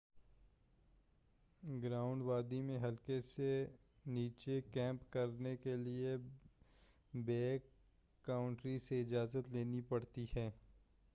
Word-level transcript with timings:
grand 1.83 2.21
وادی 2.21 2.61
میں 2.61 2.77
حلقے 2.79 3.19
سے 3.35 3.49
نیچے 4.05 4.59
کیمپ 4.71 5.11
کرنے 5.13 5.55
کیلئے 5.57 6.15
بیک 7.13 7.65
کاؤنٹری 8.25 8.77
سے 8.79 9.01
اجازت 9.01 9.51
لینی 9.51 9.81
پڑتی 9.81 10.25
ہے 10.35 10.49